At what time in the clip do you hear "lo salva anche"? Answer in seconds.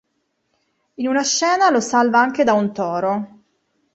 1.69-2.43